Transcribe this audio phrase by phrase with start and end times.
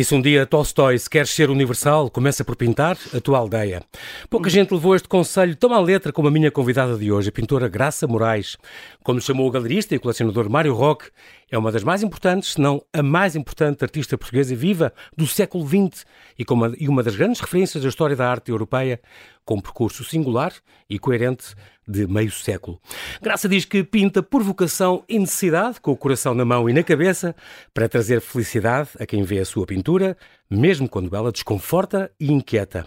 [0.00, 3.82] Disse um dia Tolstói: se queres ser universal, começa por pintar a tua aldeia.
[4.30, 7.32] Pouca gente levou este conselho tão à letra como a minha convidada de hoje, a
[7.32, 8.56] pintora Graça Moraes.
[9.04, 11.10] Como chamou o galerista e colecionador Mário Roque,
[11.50, 15.66] é uma das mais importantes, se não a mais importante artista portuguesa viva do século
[15.66, 16.06] XX
[16.38, 19.00] e, uma, e uma das grandes referências da história da arte europeia,
[19.44, 20.52] com um percurso singular
[20.88, 21.54] e coerente
[21.88, 22.80] de meio século.
[23.20, 26.84] Graça diz que pinta por vocação e necessidade, com o coração na mão e na
[26.84, 27.34] cabeça,
[27.74, 30.16] para trazer felicidade a quem vê a sua pintura,
[30.48, 32.86] mesmo quando ela desconforta e inquieta.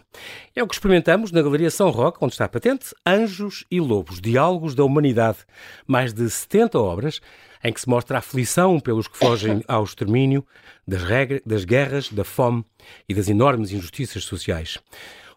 [0.55, 4.73] É o que experimentamos na Galeria São Roque, onde está patente Anjos e Lobos, Diálogos
[4.73, 5.40] da Humanidade.
[5.85, 7.20] Mais de 70 obras
[7.63, 10.45] em que se mostra a aflição pelos que fogem ao extermínio,
[10.88, 12.66] das, regras, das guerras, da fome
[13.08, 14.80] e das enormes injustiças sociais.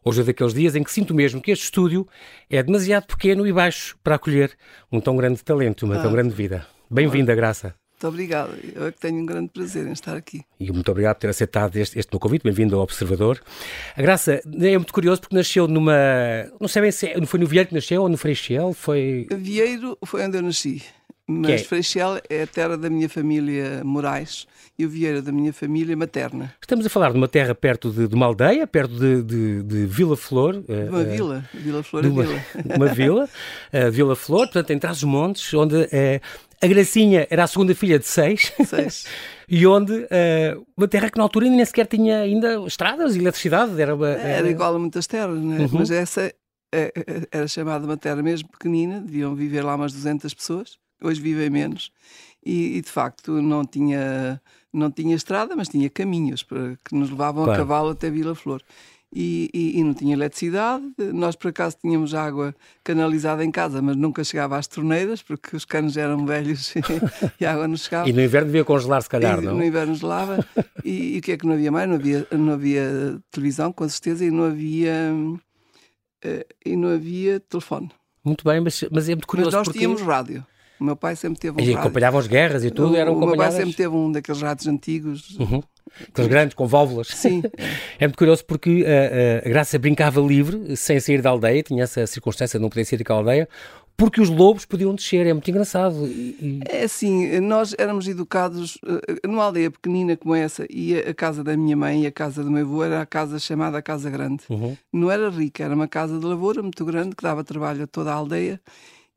[0.04, 2.06] Hoje é daqueles dias em que sinto mesmo que este estúdio
[2.48, 4.56] é demasiado pequeno e baixo para acolher
[4.90, 6.66] um tão grande talento uma ah, tão grande vida.
[6.88, 7.74] Bem-vinda, Graça.
[7.96, 8.52] Muito obrigada.
[8.74, 10.42] Eu é que tenho um grande prazer em estar aqui.
[10.60, 12.42] E muito obrigado por ter aceitado este, este meu convite.
[12.42, 13.40] Bem-vindo ao Observador.
[13.96, 15.94] A Graça é muito curioso porque nasceu numa.
[16.60, 18.74] Não sei bem se é, foi no Vieiro que nasceu ou no Freixel?
[18.74, 19.26] Foi.
[19.30, 20.84] Vieiro foi onde eu nasci.
[21.28, 21.64] Mas é?
[21.64, 24.46] Freixel é a terra da minha família Moraes
[24.78, 26.54] e o Vieira da minha família materna.
[26.60, 29.86] Estamos a falar de uma terra perto de, de uma aldeia, perto de, de, de
[29.86, 30.62] Vila Flor.
[30.62, 32.44] De uma uh, vila, Vila Flor é uma, vila.
[32.76, 33.24] Uma vila,
[33.72, 36.20] uh, Vila Flor, portanto, em Trás-os-Montes, onde uh,
[36.62, 38.52] a Gracinha era a segunda filha de seis.
[38.64, 39.04] Seis.
[39.48, 40.06] e onde
[40.76, 43.80] uma terra que na altura nem sequer tinha ainda estradas e eletricidade.
[43.80, 44.28] Era, uma, era...
[44.28, 45.58] era igual a muitas terras, né?
[45.58, 45.70] Uhum.
[45.72, 46.32] mas essa
[47.32, 51.90] era chamada uma terra mesmo pequenina, deviam viver lá umas 200 pessoas hoje vivem menos,
[52.44, 54.40] e, e, de facto não tinha,
[54.72, 57.60] não tinha estrada, mas tinha caminhos para, que nos levavam claro.
[57.60, 58.62] a cavalo até Vila Flor.
[59.14, 60.84] E, e, e, não tinha eletricidade.
[61.14, 65.64] Nós, por acaso, tínhamos água canalizada em casa, mas nunca chegava às torneiras, porque os
[65.64, 66.74] canos eram velhos
[67.40, 68.08] e a água não chegava.
[68.08, 69.54] E no inverno devia congelar, se calhar, e, não?
[69.54, 70.44] No inverno gelava.
[70.84, 71.88] e, o que é que não havia mais?
[71.88, 75.14] Não havia, não havia televisão, com certeza, e não havia,
[76.24, 77.90] uh, e não havia telefone.
[78.22, 79.50] Muito bem, mas, mas é muito curioso.
[79.50, 79.78] Mas nós porque...
[79.78, 80.44] tínhamos rádio.
[80.78, 83.26] O meu pai sempre teve um E acompanhavam as guerras e tudo, o, eram O
[83.26, 85.36] meu pai sempre teve um daqueles rádios antigos.
[85.38, 85.62] Uhum.
[86.08, 87.08] Aqueles grandes, com válvulas.
[87.08, 87.42] Sim.
[87.98, 92.06] É muito curioso porque a, a Graça brincava livre, sem sair da aldeia, tinha essa
[92.06, 93.48] circunstância de não poder sair daquela aldeia,
[93.96, 96.06] porque os lobos podiam descer, é muito engraçado.
[96.06, 96.60] E...
[96.68, 101.56] É assim, nós éramos educados uh, numa aldeia pequenina como essa, e a, casa da
[101.56, 104.44] minha mãe e a casa do meu avô era a casa chamada Casa Grande.
[104.50, 104.76] Uhum.
[104.92, 108.12] Não era rica, era uma casa de lavoura muito grande que dava trabalho a toda
[108.12, 108.60] a aldeia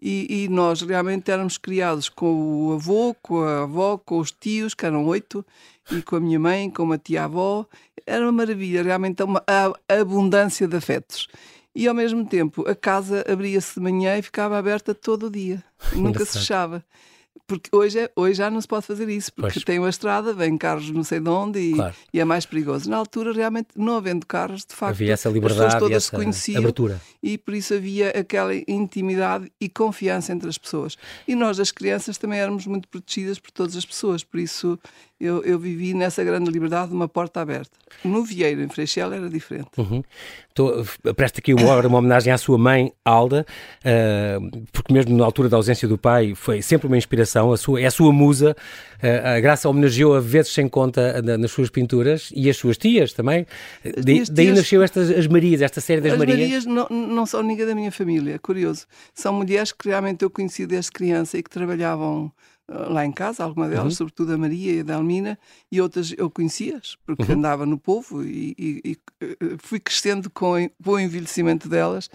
[0.02, 4.74] e, e, nós realmente éramos criados com o avô, com a avó, com os tios,
[4.74, 5.46] que eram oito,
[5.92, 7.66] e com a minha mãe, com uma tia-avó.
[8.06, 11.28] Era uma maravilha, realmente uma a, a abundância de afetos.
[11.76, 15.64] E ao mesmo tempo a casa abria-se de manhã e ficava aberta todo o dia,
[15.94, 16.84] nunca se fechava.
[17.50, 19.66] Porque hoje, é, hoje já não se pode fazer isso, porque pois.
[19.66, 21.96] tem uma estrada, vem carros não sei de onde e, claro.
[22.14, 22.88] e, é mais perigoso.
[22.88, 26.12] Na altura, realmente, não havendo carros, de facto, havia essa liberdade as pessoas todas se
[26.12, 27.02] conheciam abertura.
[27.24, 30.96] e por isso havia aquela intimidade e confiança entre as pessoas.
[31.28, 34.78] E nós, as crianças, também éramos muito protegidas por todas as pessoas, por isso
[35.20, 37.78] eu, eu vivi nessa grande liberdade de uma porta aberta.
[38.06, 39.70] No Vieiro, em Freixel, era diferente.
[39.78, 40.02] Uhum.
[40.54, 43.46] Tô, presta aqui uma, uma homenagem à sua mãe, Alda,
[43.80, 47.82] uh, porque mesmo na altura da ausência do pai foi sempre uma inspiração, a sua,
[47.82, 48.56] é a sua musa.
[49.04, 52.78] Uh, a Graça homenageou a vezes sem conta na, nas suas pinturas e as suas
[52.78, 53.46] tias também.
[53.84, 56.38] daí tias, nasceu estas, as Marias, esta série das as Marias.
[56.38, 58.86] As Marias não, não são ninguém da minha família, é curioso.
[59.14, 62.32] São mulheres que realmente eu conheci desde criança e que trabalhavam
[62.70, 63.92] lá em casa, alguma delas, uhum.
[63.92, 65.38] sobretudo a Maria e a Dalmina,
[65.72, 67.38] e outras eu conhecia-as, porque uhum.
[67.38, 72.10] andava no povo e, e, e, eh, fui crescendo com, o envelhecimento delas.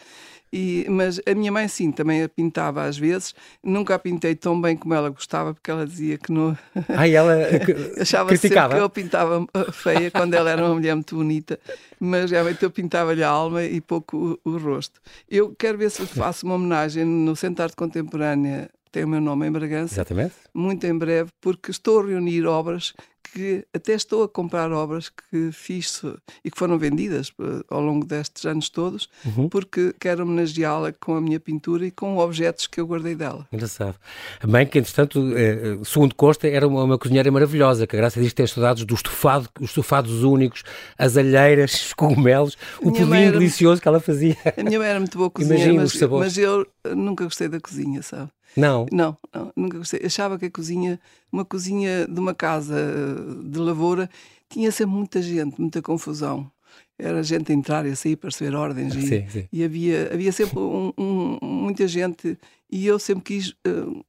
[0.56, 3.34] E, mas a minha mãe, sim, também a pintava às vezes.
[3.60, 6.56] Nunca a pintei tão bem como ela gostava, porque ela dizia que não.
[6.96, 7.34] Ah, ela
[8.00, 8.74] achava criticava.
[8.76, 11.58] que eu pintava eh, feia quando ela era uma mulher muito bonita,
[11.98, 15.00] mas realmente eu pintava-lhe a alma e pouco o, o rosto.
[15.28, 19.20] Eu quero ver se faço uma homenagem no Centro de Arte Contemporânea tem o meu
[19.20, 19.94] nome em Bragança.
[19.94, 20.34] Exatamente.
[20.54, 22.94] Muito em breve, porque estou a reunir obras
[23.32, 26.00] que até estou a comprar obras que fiz
[26.44, 29.48] e que foram vendidas eh, ao longo destes anos todos, uhum.
[29.48, 33.48] porque quero homenageá-la com a minha pintura e com objetos que eu guardei dela.
[33.52, 33.96] Engraçado.
[34.40, 38.32] A mãe, que entretanto, eh, segundo Costa, era uma, uma cozinheira maravilhosa, que a Deus
[38.32, 40.62] tem saudades do estofado, os estofados únicos,
[40.96, 44.36] as alheiras, os cogumelos, o pudim era, delicioso que ela fazia.
[44.56, 46.64] A minha mãe era muito boa cozinheira, mas, mas eu
[46.94, 48.30] nunca gostei da cozinha, sabe?
[48.56, 48.86] Não.
[48.92, 49.16] não.
[49.32, 50.00] Não, nunca gostei.
[50.04, 54.08] Achava que a cozinha, uma cozinha de uma casa eh, de lavoura,
[54.48, 56.50] tinha sempre muita gente, muita confusão.
[56.98, 58.94] Era gente a entrar e a sair para receber ordens.
[58.94, 59.48] E, sim, sim.
[59.52, 62.38] e havia, havia sempre um, um, muita gente
[62.70, 63.50] e eu sempre quis.
[63.66, 64.04] Uh,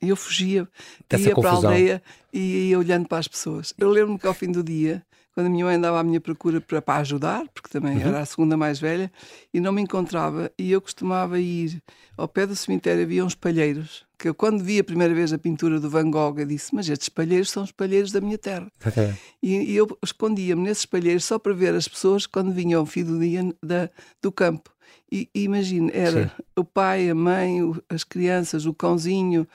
[0.00, 0.68] eu fugia,
[1.08, 1.60] Dessa ia confusão.
[1.60, 2.02] para a aldeia
[2.32, 3.72] e ia olhando para as pessoas.
[3.78, 5.02] Eu lembro-me que ao fim do dia,
[5.36, 8.08] quando a minha mãe andava à minha procura para, para ajudar, porque também uhum.
[8.08, 9.12] era a segunda mais velha,
[9.52, 11.82] e não me encontrava, e eu costumava ir
[12.16, 15.38] ao pé do cemitério, havia uns palheiros, que eu quando vi a primeira vez a
[15.38, 18.66] pintura do Van Gogh, eu disse, mas estes palheiros são os palheiros da minha terra.
[18.86, 19.12] Okay.
[19.42, 23.04] E, e, eu escondia-me nesses palheiros só para ver as pessoas quando vinham ao fim
[23.04, 23.90] do dia da,
[24.22, 24.70] do campo.
[25.12, 26.42] E, e imagine, era Sim.
[26.56, 27.60] o pai, a mãe,
[27.90, 29.46] as crianças, o cãozinho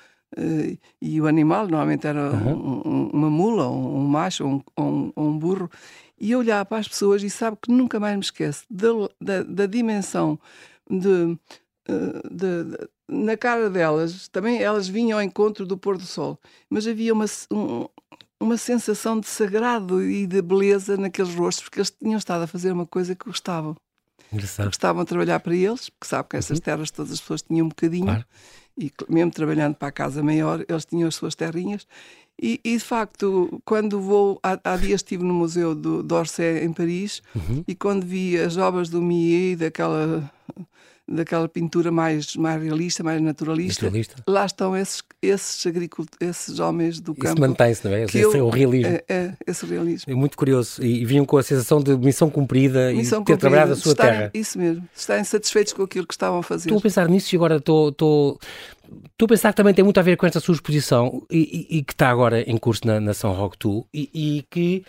[1.02, 2.82] e o animal, normalmente era uhum.
[2.86, 5.70] um, uma mula, um, um macho ou um, um, burro,
[6.20, 8.90] e eu olhava para as pessoas e sabe que nunca mais me esqueço da,
[9.20, 10.40] da, da dimensão
[10.90, 11.38] de,
[11.90, 16.40] uh, de, de, na cara delas, também elas vinham ao encontro do pôr do sol,
[16.70, 17.86] mas havia uma, um,
[18.40, 22.72] uma sensação de sagrado e de beleza naqueles rostos, porque eles tinham estado a fazer
[22.72, 23.76] uma coisa que gostavam.
[24.68, 26.64] Gostavam de trabalhar para eles, porque sabe que essas uhum.
[26.64, 28.26] terras todas as pessoas tinham um bocadinho, claro.
[28.82, 31.86] E mesmo trabalhando para a casa maior, eles tinham as suas terrinhas.
[32.42, 36.74] E, e de facto, quando vou, há, há, dias estive no Museu do d'Orsay em
[36.74, 37.64] Paris, uhum.
[37.68, 40.30] e quando vi as obras do Millet, daquela
[41.08, 43.86] daquela pintura mais, mais realista, mais naturalista.
[43.86, 44.16] naturalista.
[44.28, 47.28] Lá estão esses, esses agricultores, esses homens do campo.
[47.28, 48.04] Isso mantém-se, não é?
[48.04, 48.94] Esse eu, é o realismo.
[48.94, 50.12] É, é, esse realismo.
[50.12, 50.84] É muito curioso.
[50.84, 54.20] E, vinham com a sensação de missão cumprida missão e ter trabalhado a sua estarem,
[54.20, 54.32] terra.
[54.34, 54.88] Isso mesmo.
[54.96, 56.70] Estarem satisfeitos com aquilo que estavam a fazer.
[56.70, 57.90] Estou a pensar nisso e agora estou...
[57.90, 58.40] estou...
[59.14, 61.78] Estou a pensar que também tem muito a ver com esta sua exposição e, e,
[61.78, 64.84] e que está agora em curso na, na São Roque Tu e, e que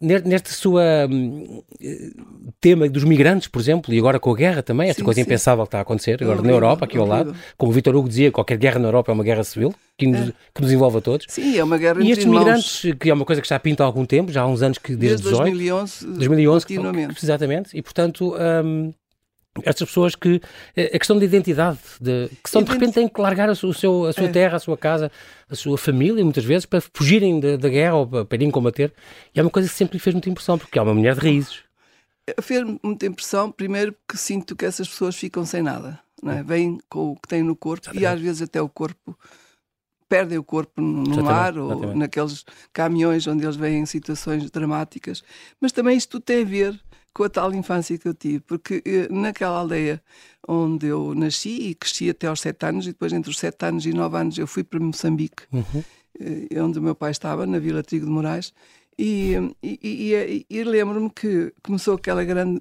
[0.00, 1.62] neste sua hum,
[2.60, 5.22] tema dos migrantes, por exemplo, e agora com a guerra também, esta sim, coisa sim.
[5.22, 8.08] impensável que está a acontecer agora na Europa, aqui ao lado, como o Vitor Hugo
[8.08, 10.32] dizia, qualquer guerra na Europa é uma guerra civil, que nos, é.
[10.54, 11.26] que nos envolve a todos.
[11.28, 13.86] Sim, é uma guerra E estes migrantes, que é uma coisa que já pinta há
[13.86, 17.24] algum tempo, já há uns anos que desde, desde 2011, 2011 continuamente.
[17.24, 18.34] exatamente, e portanto...
[18.64, 18.92] Um,
[19.64, 20.40] estas pessoas que
[20.76, 23.70] eh, a questão da identidade, de, que são de repente têm que largar a, sua,
[23.70, 24.28] a sua é.
[24.28, 25.10] terra, a sua casa,
[25.48, 28.92] a sua família, muitas vezes, para fugirem da, guerra ou para irem combater.
[29.34, 31.20] E é uma coisa que sempre lhe fez muita impressão, porque é uma mulher de
[31.20, 31.60] raízes.
[32.42, 35.98] Fez muita impressão, primeiro, que sinto que essas pessoas ficam sem nada.
[36.22, 36.42] Não é?
[36.42, 38.02] Vêm com o que têm no corpo Exatamente.
[38.02, 39.16] e às vezes até o corpo
[40.08, 41.24] perdem o corpo no Exatamente.
[41.24, 41.98] mar ou Exatamente.
[41.98, 45.22] naqueles caminhões onde eles vêm em situações dramáticas.
[45.60, 46.80] Mas também isto tudo tem a ver
[47.16, 50.02] com a tal infância que eu tive, porque eh, naquela aldeia
[50.46, 53.86] onde eu nasci e cresci até aos sete anos, e depois entre os sete anos
[53.86, 55.82] e nove anos eu fui para Moçambique, uhum.
[56.20, 58.52] Eh, onde o meu pai estava, na Vila Trigo de Moraes,
[58.98, 59.32] e,
[59.62, 62.60] e, e, e lembro-me que começou aquela grande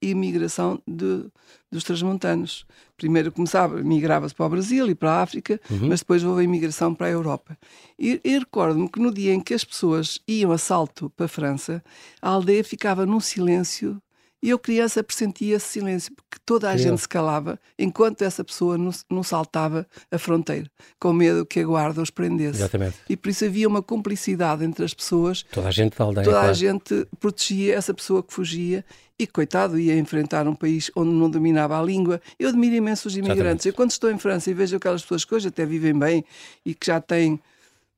[0.00, 1.24] imigração de,
[1.70, 2.66] dos transmontanos.
[2.96, 5.88] Primeiro começava, migrava-se para o Brasil e para a África, uhum.
[5.88, 7.58] mas depois houve a imigração para a Europa.
[7.98, 11.28] E, e recordo-me que no dia em que as pessoas iam a salto para a
[11.28, 11.82] França,
[12.22, 14.00] a aldeia ficava num silêncio
[14.42, 18.76] e eu, criança, pressentia esse silêncio, porque toda a gente se calava enquanto essa pessoa
[18.76, 22.58] não, não, saltava a fronteira, com medo que a guarda os prendesse.
[22.58, 22.96] Exatamente.
[23.08, 25.42] E por isso havia uma cumplicidade entre as pessoas.
[25.50, 26.24] Toda a gente da aldeia.
[26.24, 26.50] Toda claro.
[26.50, 28.84] a gente protegia essa pessoa que fugia
[29.18, 32.20] e, coitado, ia enfrentar um país onde não dominava a língua.
[32.38, 33.38] Eu admiro imenso os imigrantes.
[33.38, 33.68] Exatamente.
[33.68, 36.24] Eu, quando estou em França e vejo aquelas pessoas que hoje até vivem bem
[36.64, 37.40] e que já têm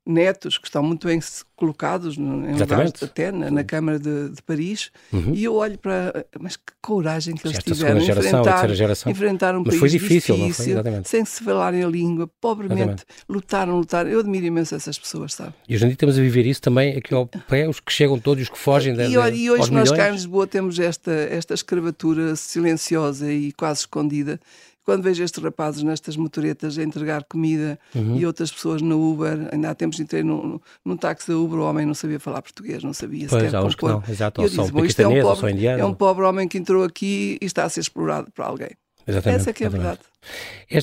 [0.09, 1.21] netos que estão muito bem
[1.55, 5.35] colocados em lugares, até na, na Câmara de, de Paris uhum.
[5.35, 9.13] e eu olho para mas que coragem que eles tiveram geração, enfrentar, geração.
[9.13, 9.89] enfrentar um mas país foi?
[9.91, 13.07] difícil, difícil sem se falarem a língua pobremente Exatamente.
[13.29, 14.09] lutaram, lutaram.
[14.09, 15.53] Eu admiro imenso essas pessoas sabe?
[15.69, 18.19] E hoje em dia estamos a viver isso também aqui ao pé os que chegam
[18.19, 21.53] todos os que fogem e, e, e hoje nós cá em Lisboa temos esta, esta
[21.53, 24.41] escravatura silenciosa e quase escondida
[24.89, 28.17] quando vejo estes rapazes nestas motoretas a entregar comida uhum.
[28.17, 31.63] e outras pessoas na Uber, ainda há tempos entrei num, num táxi da Uber, o
[31.65, 33.91] homem não sabia falar português, não sabia pois, sequer compor.
[33.91, 34.03] Não.
[34.09, 37.45] Exato, eu disse, isto é um, pobre, é um pobre homem que entrou aqui e
[37.45, 38.71] está a ser explorado por alguém.
[39.07, 39.99] Exatamente, Essa é que é a verdade.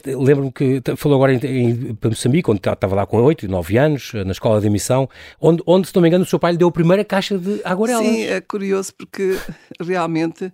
[0.06, 4.14] Lembro-me que falou agora em, em, para Moçambique, onde estava lá com 8, 9 anos,
[4.14, 5.10] na escola de emissão,
[5.42, 7.60] onde, onde, se não me engano, o seu pai lhe deu a primeira caixa de
[7.64, 8.06] aguarelas.
[8.06, 9.36] Sim, é curioso porque
[9.82, 10.54] realmente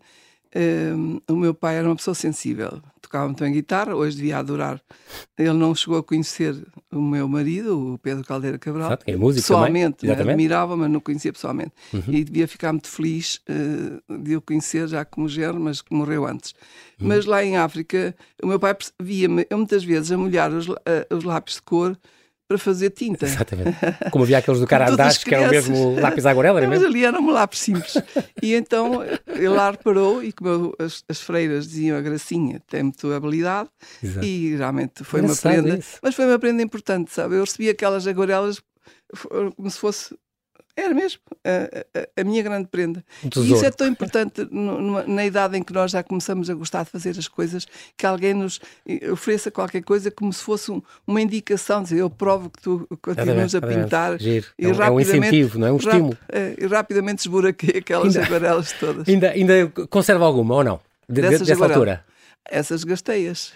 [0.55, 2.81] um, o meu pai era uma pessoa sensível
[3.12, 4.82] tocava muito em guitarra, hoje devia adorar.
[5.38, 6.56] Ele não chegou a conhecer
[6.89, 11.34] o meu marido, o Pedro Caldeira Cabral, Exato, é música pessoalmente, admirava, mas não conhecia
[11.34, 11.72] pessoalmente.
[11.94, 12.03] Uhum.
[12.08, 16.25] E devia ficar muito feliz uh, de o conhecer já como género, mas que morreu
[16.25, 16.53] antes.
[17.00, 17.08] Uhum.
[17.10, 20.77] Mas lá em África, o meu pai via-me muitas vezes a molhar os, uh,
[21.10, 21.98] os lápis de cor
[22.51, 23.25] para fazer tinta.
[23.25, 23.77] Exatamente.
[24.12, 26.84] Como havia aqueles do Carandás, que eram mesmo lápis aguarela, era mesmo?
[26.84, 27.93] Mas ali era um lápis simples.
[28.41, 33.15] e então ele lá reparou e como as, as freiras diziam a gracinha, tem muita
[33.15, 33.70] habilidade
[34.03, 34.25] Exato.
[34.25, 35.77] e realmente foi uma prenda.
[35.77, 35.98] Isso.
[36.03, 37.36] Mas foi uma prenda importante, sabe?
[37.36, 38.62] Eu recebi aquelas aguarelas
[39.55, 40.15] como se fosse
[40.81, 43.05] Era mesmo a, a, a minha grande prenda.
[43.23, 46.55] Um e isso é tão importante numa, na idade em que nós já começamos a
[46.55, 48.59] gostar de fazer as coisas, que alguém nos
[49.11, 53.53] ofereça qualquer coisa como se fosse um, uma indicação, dizer eu provo que tu continuas
[53.53, 54.19] a pintar.
[54.19, 54.47] Giro.
[54.57, 55.71] E é, um, incentivo, não é?
[55.71, 56.17] Um estímulo.
[56.29, 59.07] Eh, e rapidamente esburaquei aquelas ainda, todas.
[59.07, 60.79] Ainda, ainda conserva alguma ou não?
[61.07, 62.03] De, dessa altura?
[62.50, 63.53] Essas gastei-as.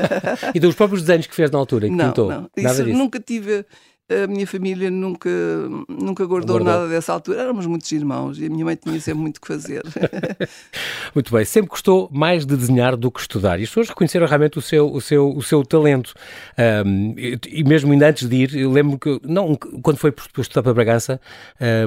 [0.54, 2.28] e dos próprios desenhos que fez na altura, que não, pintou?
[2.28, 3.64] Não, isso nunca tive
[4.08, 5.28] a minha família nunca,
[5.88, 7.40] nunca guardou, guardou, nada dessa altura.
[7.40, 9.82] Éramos muitos irmãos e a minha mãe tinha sempre muito que fazer.
[11.12, 11.44] muito bem.
[11.44, 13.58] Sempre gostou mais de desenhar do que estudar.
[13.58, 16.14] E as pessoas reconheceram realmente o seu, o seu, o seu talento.
[16.86, 20.62] Um, e mesmo ainda antes de ir, eu lembro que, não, quando foi para estudar
[20.62, 21.20] para Bragança,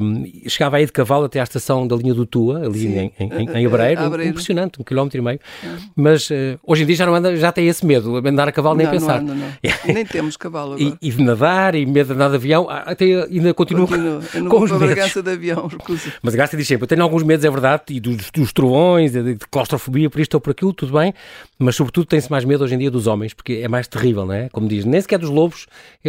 [0.02, 3.34] um, chegava aí de cavalo até à estação da linha do Tua, ali em, em,
[3.34, 4.02] em, em Abreiro.
[4.04, 4.32] Abreiro.
[4.32, 5.40] Impressionante, um quilómetro e meio.
[5.64, 5.68] É.
[5.96, 8.18] Mas uh, hoje em dia já não anda, já tem esse medo.
[8.18, 9.22] Andar a cavalo nem não, pensar.
[9.22, 9.70] Não anda, não.
[9.94, 10.98] nem temos cavalo agora.
[11.02, 14.22] E, e de nadar e medo de andar de avião, até ainda continuo Continuo.
[14.34, 15.24] Eu com os medos.
[15.24, 16.12] de avião, recuso.
[16.22, 19.12] Mas a Gasta diz sempre, eu tenho alguns medos, é verdade, e dos, dos trovões,
[19.12, 21.13] de, de claustrofobia, por isto ou por aquilo, tudo bem,
[21.58, 24.34] mas sobretudo tem-se mais medo hoje em dia dos homens, porque é mais terrível, não
[24.34, 24.50] é?
[24.50, 25.68] Como diz, nem sequer dos lobos,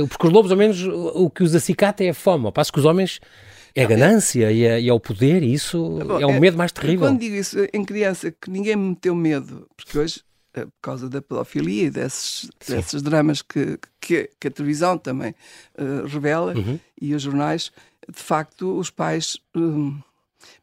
[0.08, 2.78] porque os lobos, ao menos, o que os acicata é a fome, ao passo que
[2.78, 3.20] os homens
[3.74, 6.40] é a ganância e, é, e é o poder, e isso é, bom, é um
[6.40, 7.06] medo mais terrível.
[7.06, 10.20] Quando digo isso em criança, que ninguém me meteu medo, porque hoje
[10.52, 15.34] por causa da pedofilia e desses, desses dramas que, que, que, a televisão também
[15.78, 16.78] uh, revela uhum.
[17.00, 17.70] e os jornais,
[18.08, 19.98] de facto, os pais um,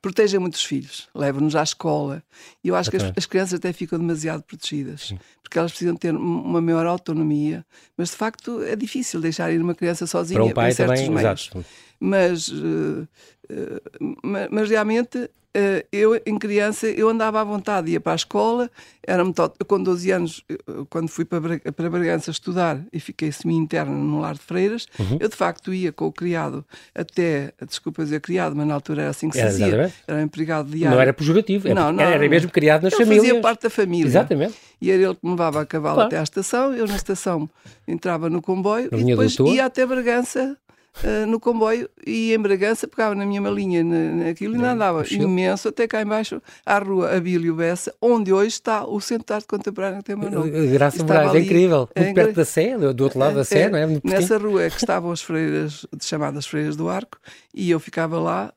[0.01, 2.23] protegem muitos filhos, levam-nos à escola.
[2.63, 5.19] E eu acho que as, as, crianças até ficam demasiado protegidas, Sim.
[5.41, 7.65] porque elas precisam ter uma maior autonomia.
[7.95, 11.01] Mas, de facto, é difícil deixar ir uma criança sozinha Para um pai em certos
[11.01, 11.49] também, meios.
[11.53, 11.65] Exato.
[11.99, 13.07] Mas, uh,
[13.49, 18.69] uh, mas realmente eh, eu, em criança, eu andava à vontade, ia para a escola,
[19.01, 19.23] era
[19.65, 20.43] com 12 anos,
[20.87, 25.17] quando fui para, para Bragança estudar e fiquei semi-interna no lar de freiras, uhum.
[25.19, 26.63] eu de facto ia com o criado
[26.93, 30.21] até, desculpa dizer criado, mas na altura era assim que se era, dizia, era um
[30.21, 30.95] empregado diário.
[30.95, 33.25] Não era pejorativo, não, não, era mesmo criado nas famílias.
[33.25, 34.05] fazia parte da família.
[34.05, 34.53] Exatamente.
[34.79, 36.07] E era ele que me levava a cavalo claro.
[36.07, 37.49] até à estação, eu na estação
[37.87, 40.55] entrava no comboio e depois ia até Bragança
[41.03, 45.87] uh, no comboio e em Bragança pegava na minha malinha naquilo e andava imenso até
[45.87, 50.05] cá embaixo à rua Abílio Bessa, onde hoje está o Centro de Arte Contemporânea que
[50.05, 50.51] tem o meu nome.
[50.51, 51.89] Eh, graças a Deus, é incrível.
[51.95, 53.85] Muito é, perto da Sé, do outro lado da Sé, é, não é?
[53.85, 57.17] Muito nessa rua é que estavam as freiras, chamadas Freiras do Arco,
[57.53, 58.53] e eu ficava lá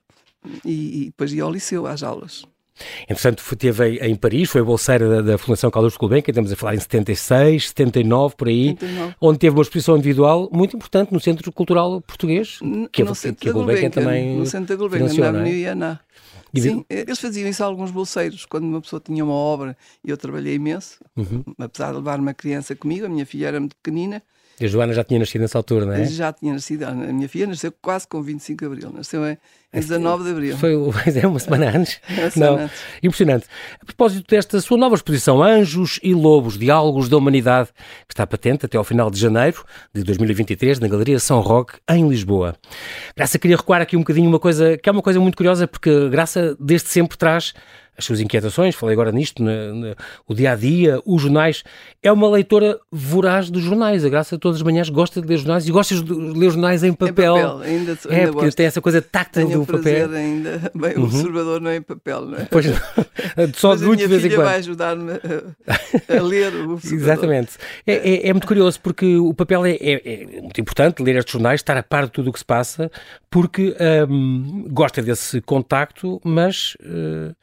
[0.64, 2.44] e, e depois ia ao liceu, às aulas.
[3.08, 6.80] Entretanto, esteve em Paris, foi bolseira da, da Fundação Carlos Gulbenkian, estamos a falar em
[6.80, 9.14] 76, 79, por aí, 79.
[9.20, 13.48] onde teve uma exposição individual muito importante no Centro Cultural Português, que, no é, que
[13.48, 16.00] a Gulbenkian também No Centro da Gulbenkian, na Avenida Iana.
[16.56, 20.16] Sim, eles faziam isso a alguns bolseiros, quando uma pessoa tinha uma obra, e eu
[20.16, 21.44] trabalhei imenso, uhum.
[21.58, 24.20] apesar de levar uma criança comigo, a minha filha era muito pequenina,
[24.60, 26.04] e a Joana já tinha nascido nessa altura, não é?
[26.04, 26.84] Já tinha nascido.
[26.84, 28.92] A minha filha nasceu quase com 25 de abril.
[28.94, 29.38] Nasceu em,
[29.72, 30.56] 19 de abril.
[30.58, 30.72] Foi
[31.16, 31.98] é, uma semana antes.
[32.10, 32.64] uma semana não.
[32.64, 32.80] Antes.
[33.02, 33.46] Impressionante.
[33.80, 37.70] A propósito desta sua nova exposição, Anjos e Lobos, Diálogos da Humanidade,
[38.06, 39.64] que está patente até ao final de janeiro
[39.94, 42.54] de 2023 na Galeria São Roque, em Lisboa.
[43.16, 46.10] Graça, queria recuar aqui um bocadinho uma coisa que é uma coisa muito curiosa, porque
[46.10, 47.54] Graça desde sempre traz
[47.96, 49.94] as suas inquietações, falei agora nisto, na, na,
[50.26, 51.62] o dia a dia, os jornais.
[52.02, 54.04] É uma leitora voraz dos jornais.
[54.04, 56.92] A Graça todas as manhãs gosta de ler jornais e gosta de ler jornais em
[56.92, 57.36] papel.
[57.36, 58.56] Em papel, ainda, ainda É, porque gosto.
[58.56, 60.12] tem essa coisa táctil Tenho do papel.
[60.12, 60.70] ainda.
[60.74, 61.02] Bem, uhum.
[61.02, 62.46] o observador não é em papel, não é?
[62.50, 62.74] Pois não.
[63.54, 64.44] Só Mas de muito de vez em quando.
[64.44, 67.04] vai ajudar-me a, a, ler o observador.
[67.04, 67.52] Exatamente.
[67.86, 71.32] É, é, é, muito curioso porque o papel é, é, é, muito importante, ler estes
[71.32, 72.90] jornais, estar a par de tudo o que se passa,
[73.30, 73.76] porque
[74.08, 76.76] hum, gosta desse contacto, mas.
[76.80, 77.34] Uh,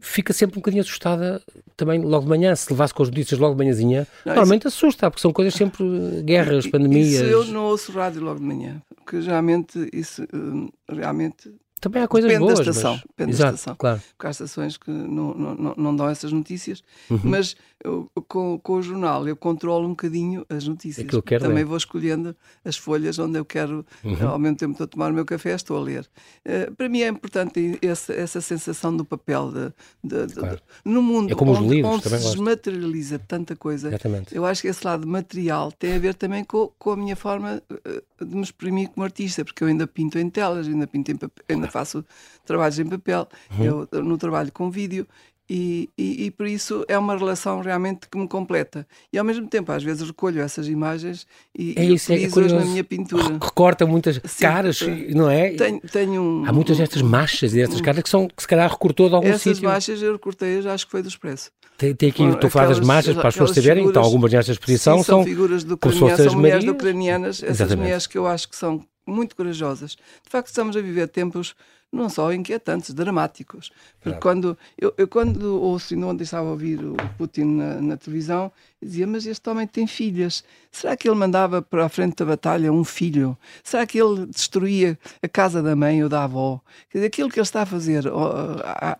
[0.00, 1.42] fica sempre um bocadinho assustada
[1.76, 2.54] também logo de manhã.
[2.54, 4.76] Se levasse com as notícias logo de manhãzinha, não, normalmente isso...
[4.86, 5.84] assusta, porque são coisas sempre
[6.22, 7.08] guerras, pandemias.
[7.08, 11.50] Isso eu não ouço rádio logo de manhã, porque geralmente isso hum, realmente
[11.86, 12.58] também há coisas depende boas.
[12.58, 13.02] Da estação, mas...
[13.16, 13.76] Depende Exato, da estação.
[13.76, 14.02] Claro.
[14.16, 17.20] Porque há estações que não, não, não dão essas notícias, uhum.
[17.22, 21.06] mas eu, com, com o jornal eu controlo um bocadinho as notícias.
[21.06, 21.64] É Também ler.
[21.64, 24.28] vou escolhendo as folhas onde eu quero, uhum.
[24.28, 26.08] ao mesmo tempo estou a tomar o meu café, estou a ler.
[26.44, 30.56] Uh, para mim é importante essa, essa sensação do papel de, de, de, claro.
[30.56, 32.30] de no mundo é como onde, os livros, onde se gosto.
[32.30, 33.88] desmaterializa tanta coisa.
[33.88, 34.34] Exatamente.
[34.34, 37.62] Eu acho que esse lado material tem a ver também com, com a minha forma
[37.84, 41.16] eh, de me exprimir como artista, porque eu ainda pinto em telas, ainda pinto em
[41.16, 42.04] papel, ainda faço
[42.44, 43.28] trabalhos em papel,
[43.58, 43.86] uhum.
[43.92, 45.06] eu no trabalho com vídeo
[45.48, 48.84] e, e, e, por isso é uma relação realmente que me completa.
[49.12, 51.24] E ao mesmo tempo, às vezes recolho essas imagens
[51.56, 53.38] e, é isso, e utilizo-as é na minha pintura.
[53.40, 54.80] Recorta muitas Sim, caras,
[55.14, 55.50] não é?
[55.50, 58.68] Tenho, tenho um, Há muitas destas manchas e destas caras que, são, que se calhar
[58.68, 59.68] recortou de algum essas sítio.
[59.68, 61.52] Essas manchas eu recortei, acho que foi do Expresso.
[61.78, 64.50] Tem, tem aqui, estou a falar das manchas para as pessoas saberem, então algumas nesta
[64.50, 67.82] exposição sim, são, são figuras de ucranianas, são mulheres ucranianas, essas Exatamente.
[67.84, 69.92] mulheres que eu acho que são muito corajosas.
[69.92, 71.54] De facto, estamos a viver tempos
[71.92, 73.70] não só inquietantes, dramáticos.
[74.00, 74.20] Porque claro.
[74.20, 78.52] quando eu, eu, quando ouço, ainda ontem estava a ouvir o Putin na, na, televisão,
[78.82, 80.44] dizia, mas este homem tem filhas.
[80.70, 83.36] Será que ele mandava para a frente da batalha um filho?
[83.64, 86.60] Será que ele destruía a casa da mãe ou da avó?
[86.90, 88.04] Quer dizer, aquilo que ele está a fazer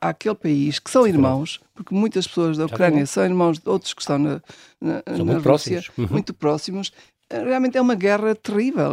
[0.00, 4.00] àquele país, que são irmãos, porque muitas pessoas da Ucrânia são irmãos de outros que
[4.00, 4.40] estão na,
[4.80, 5.90] na, na muito Rússia, próximos.
[5.98, 6.06] Uhum.
[6.10, 6.92] muito próximos,
[7.30, 8.90] realmente é uma guerra terrível.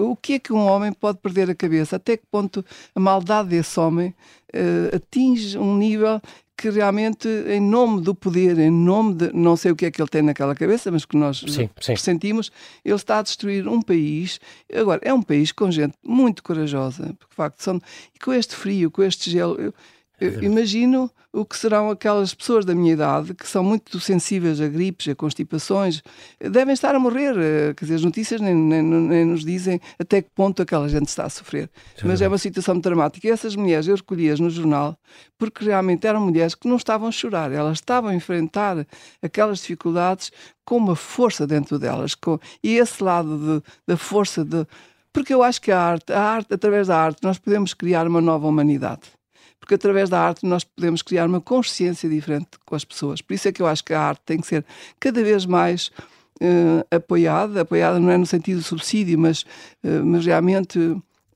[0.00, 1.96] O que é que um homem pode perder a cabeça?
[1.96, 2.64] Até que ponto
[2.94, 4.14] a maldade desse homem
[4.54, 6.20] uh, atinge um nível
[6.56, 9.32] que realmente, em nome do poder, em nome de.
[9.32, 11.96] não sei o que é que ele tem naquela cabeça, mas que nós sim, sim.
[11.96, 12.50] sentimos,
[12.82, 14.40] ele está a destruir um país.
[14.74, 17.78] Agora, é um país com gente muito corajosa, porque de facto são.
[18.14, 19.54] E com este frio, com este gelo.
[19.60, 19.74] Eu,
[20.20, 24.66] eu imagino o que serão aquelas pessoas da minha idade que são muito sensíveis a
[24.66, 26.02] gripes, a constipações,
[26.40, 27.36] devem estar a morrer.
[27.36, 31.08] Eh, quer dizer, as notícias nem, nem, nem nos dizem até que ponto aquela gente
[31.08, 31.70] está a sofrer.
[31.94, 33.28] Sim, Mas é uma situação dramática.
[33.28, 34.98] E essas mulheres eu recolhi-as no jornal
[35.36, 38.86] porque realmente eram mulheres que não estavam a chorar, elas estavam a enfrentar
[39.20, 40.32] aquelas dificuldades
[40.64, 42.14] com uma força dentro delas.
[42.14, 42.38] Com...
[42.62, 44.66] E esse lado de, da força de.
[45.12, 48.22] Porque eu acho que a arte, a arte, através da arte, nós podemos criar uma
[48.22, 49.16] nova humanidade
[49.66, 53.20] porque através da arte nós podemos criar uma consciência diferente com as pessoas.
[53.20, 54.64] Por isso é que eu acho que a arte tem que ser
[55.00, 55.90] cada vez mais
[56.40, 59.42] uh, apoiada, apoiada não é no sentido de subsídio, mas,
[59.82, 60.78] uh, mas realmente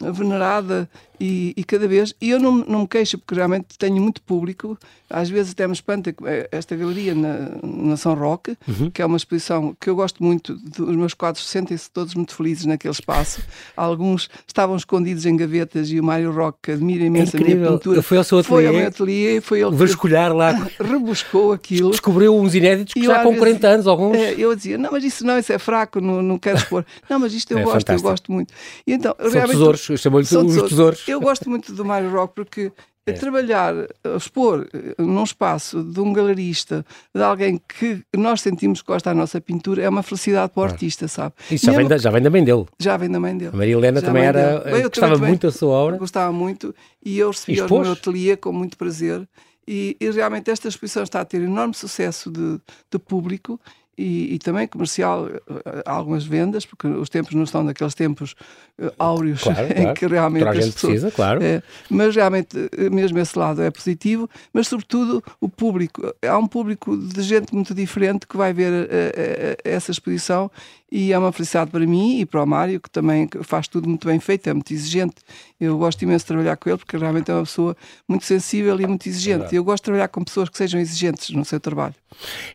[0.00, 0.88] venerada
[1.20, 2.14] e, e, cada vez.
[2.20, 4.78] E eu não, não me queixo, porque realmente tenho muito público.
[5.08, 8.90] Às vezes até me espanta eh, esta galeria na, na São Roque, uhum.
[8.90, 10.58] que é uma exposição que eu gosto muito.
[10.78, 13.42] Os meus quadros sentem-se todos muito felizes naquele espaço.
[13.76, 18.02] Alguns estavam escondidos em gavetas e o Mário Roque admira imenso é a minha pintura.
[18.02, 18.56] Foi ao seu ateliê.
[18.56, 19.40] Foi ao meu ateliê.
[19.40, 20.52] Foi ele vasculhar lá.
[20.80, 21.90] Rebuscou aquilo.
[21.90, 24.16] Descobriu uns inéditos que já com 40 anos, alguns.
[24.16, 26.84] É, eu dizia, não, mas isso não, isso é fraco, não, não quero expor.
[27.10, 28.06] Não, mas isto eu é gosto, fantástico.
[28.06, 28.54] eu gosto muito.
[28.86, 31.08] E então, São realmente, tesouros, chamou-lhe os tesouros.
[31.08, 32.72] Eu gosto muito do Mário Rock porque
[33.06, 33.12] é.
[33.12, 33.74] trabalhar,
[34.16, 39.14] expor eh, num espaço de um galerista, de alguém que nós sentimos que gosta da
[39.14, 41.34] nossa pintura, é uma felicidade para o artista, sabe?
[41.50, 42.66] Isso já vem, da, já vem da mãe dele.
[42.78, 43.50] Já vem da mãe dele.
[43.52, 45.96] A Maria Helena já também era, Bem, gostava também, muito da sua obra.
[45.96, 49.26] Gostava muito e eu recebi no meu ateliê com muito prazer.
[49.66, 52.60] E, e, realmente esta exposição está a ter enorme sucesso de,
[52.90, 53.60] de público
[54.00, 58.34] e, e, também comercial, eh, algumas vendas, porque os tempos não estão daqueles tempos
[58.78, 59.94] uh, áureos claro, em claro.
[59.94, 61.42] que realmente Toda a gente pessoas, precisa, claro.
[61.42, 62.56] É, mas realmente
[62.90, 66.02] mesmo esse lado é positivo, mas sobretudo o público.
[66.26, 70.50] Há um público de gente muito diferente que vai ver uh, uh, essa exposição
[70.90, 74.06] e é uma felicidade para mim e para o Mário, que também faz tudo muito
[74.06, 75.16] bem feito, é muito exigente.
[75.60, 77.76] Eu gosto imenso de trabalhar com ele, porque realmente é uma pessoa
[78.08, 79.54] muito sensível e muito exigente.
[79.54, 81.94] Eu gosto de trabalhar com pessoas que sejam exigentes no seu trabalho.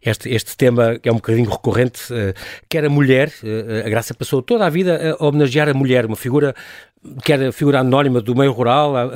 [0.03, 2.33] Este, este tema é um bocadinho recorrente, uh,
[2.67, 6.15] que era mulher, uh, a Graça passou toda a vida a homenagear a mulher, uma
[6.15, 6.53] figura
[7.23, 9.07] que era figura anónima do meio rural, a, a,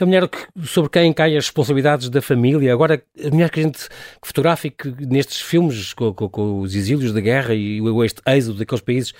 [0.00, 2.72] a mulher que, sobre quem caem as responsabilidades da família.
[2.72, 6.60] Agora, a mulher que a gente que fotografa e que nestes filmes com, com, com
[6.60, 9.14] os exílios da guerra e o êxodo daqueles países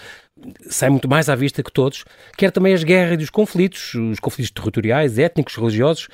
[0.69, 2.05] sai muito mais à vista que todos,
[2.37, 6.09] quer também as guerras e os conflitos, os conflitos territoriais, étnicos, religiosos.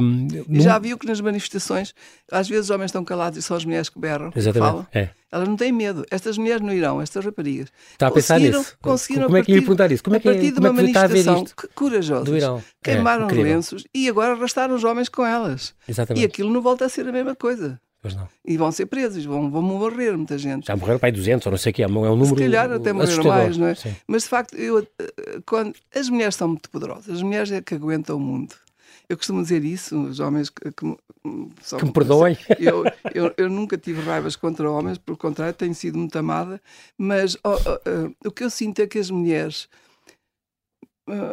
[0.00, 0.28] Um,
[0.60, 1.94] Já viu que nas manifestações,
[2.30, 4.52] às vezes os homens estão calados e são as mulheres que berram, Exatamente.
[4.52, 4.86] que falam.
[4.92, 5.10] É.
[5.30, 6.06] Elas não têm medo.
[6.10, 7.68] Estas mulheres no Irão, estas raparigas.
[7.92, 8.76] Está a pensar nisso?
[8.80, 10.02] Conseguiram como é que ia perguntar isso?
[10.02, 11.44] Como é que, a partir de uma é manifestação
[11.74, 12.62] corajosa, do Irão.
[12.82, 15.74] queimaram é, lenços e agora arrastaram os homens com elas.
[15.86, 16.22] Exatamente.
[16.22, 17.78] E aquilo não volta a ser a mesma coisa.
[18.44, 20.66] E vão ser presos, vão, vão morrer muita gente.
[20.66, 22.70] Já morreram para aí 200 ou não sei o que, é um número Se calhar
[22.70, 23.74] até morreram mais, não é?
[23.74, 23.94] Sim.
[24.06, 27.74] Mas de facto, eu, eh, quando, as mulheres são muito poderosas, as mulheres é que
[27.74, 28.54] aguentam o mundo.
[29.08, 30.96] Eu costumo dizer isso, os homens que, que,
[31.78, 32.36] que me perdoem.
[32.60, 36.60] Eu, eu, eu, nunca tive raivas contra homens, pelo contrário, tenho sido muito amada,
[36.96, 39.68] mas oh, oh, uh, o que eu sinto é que as mulheres,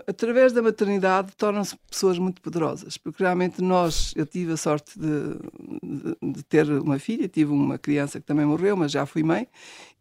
[0.07, 5.35] através da maternidade, tornam-se pessoas muito poderosas, porque realmente nós, eu tive a sorte de,
[5.83, 9.47] de, de ter uma filha, tive uma criança que também morreu, mas já fui mãe,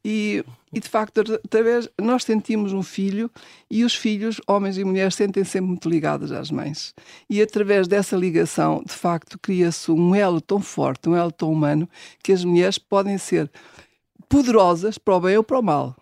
[0.05, 3.31] e, e, de facto, através, nós sentimos um filho
[3.71, 6.95] e os filhos, homens e mulheres, sentem -se sempre muito ligados às mães.
[7.29, 11.89] E através dessa ligação, de facto, cria-se um elo tão forte, um elo tão humano,
[12.23, 13.51] que as mulheres podem ser
[14.29, 15.97] poderosas para o bem ou para o mal,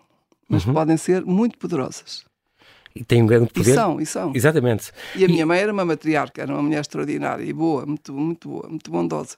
[0.49, 0.73] mas uhum.
[0.73, 2.25] podem ser muito poderosas.
[2.95, 3.71] E têm um grande poder.
[3.71, 4.31] E são, e são.
[4.35, 4.91] Exatamente.
[5.15, 8.49] E a minha mãe era uma matriarca, era uma mulher extraordinária e boa, muito, muito
[8.49, 9.35] boa, muito bondosa.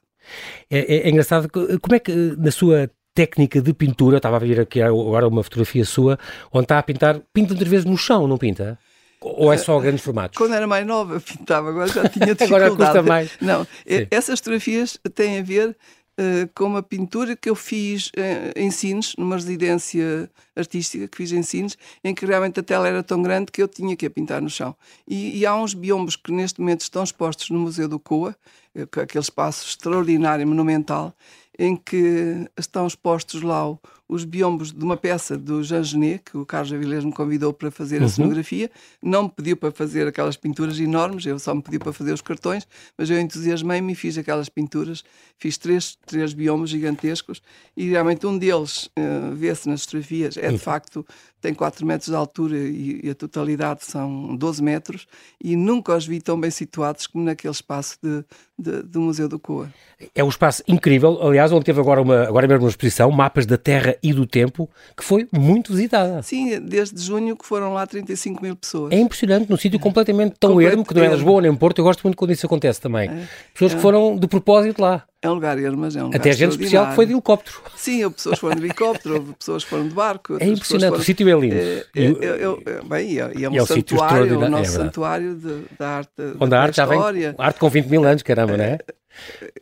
[0.69, 4.59] É, é, é engraçado, como é que na sua técnica de pintura, estava a ver
[4.59, 6.19] aqui agora uma fotografia sua,
[6.51, 8.77] onde está a pintar, pinta muitas vezes no chão, não pinta?
[9.21, 10.37] Ou é só grandes formatos?
[10.37, 12.65] Quando era mais nova pintava, agora já tinha dificuldade.
[12.65, 13.31] agora custa mais.
[13.41, 14.07] Não, Sim.
[14.11, 15.75] essas fotografias têm a ver
[16.19, 18.11] uh, com uma pintura que eu fiz
[18.55, 23.03] em Sines, numa residência artística que fiz em Sines, em que realmente a tela era
[23.03, 24.75] tão grande que eu tinha que a pintar no chão.
[25.07, 28.35] E, e há uns biombos que neste momento estão expostos no Museu do Coa,
[28.75, 31.15] aquele espaço extraordinário, monumental,
[31.57, 36.45] em que estão expostos lá os biombos de uma peça do Jean Genet, que o
[36.45, 38.09] Carlos Avilés me convidou para fazer a uhum.
[38.09, 38.69] cenografia.
[39.01, 42.21] Não me pediu para fazer aquelas pinturas enormes, eu só me pediu para fazer os
[42.21, 45.03] cartões, mas eu entusiasmei-me e fiz aquelas pinturas.
[45.37, 47.41] Fiz três, três biombos gigantescos
[47.75, 51.05] e realmente um deles, uh, vê-se nas fotografias, é de facto,
[51.45, 55.07] tem 4 metros de altura e, e, a totalidade são 12 metros
[55.43, 58.23] e nunca os vi tão bem situados como naquele espaço de,
[58.57, 59.71] de, do Museu do Coa.
[60.15, 63.57] É um espaço incrível, aliás, onde teve agora, uma, agora mesmo uma exposição, Mapas da
[63.57, 66.21] Terra e do Tempo, que foi muito visitada.
[66.21, 68.91] Sim, desde junho que foram lá 35 mil pessoas.
[68.91, 72.03] É impressionante, num sítio completamente tão ermo, que não é Lisboa nem Porto, eu gosto
[72.03, 73.09] muito quando isso acontece também.
[73.09, 75.03] É, pessoas que foram de propósito lá.
[75.25, 77.57] É um lugar ermo, mas é um lugar Até gente especial que foi de helicóptero.
[77.75, 80.37] Sim, houve pessoas que foram de helicóptero, houve pessoas que foram de barco.
[80.39, 81.01] É impressionante, foram...
[81.01, 81.55] o sítio é lindo.
[81.55, 86.11] É, é, é, bem, e é, um é santuário, o nosso santuário de, da arte.
[86.39, 86.99] Onde da a arte já vem,
[87.39, 88.77] arte com 20 mil anos, caramba, não é?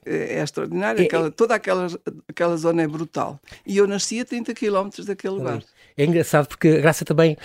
[0.06, 1.02] é, é extraordinário.
[1.02, 1.88] É, aquela, toda aquela,
[2.28, 3.40] aquela zona é brutal.
[3.66, 5.64] E eu nasci a 30 km daquele lugar.
[5.98, 7.38] É engraçado porque a Graça também,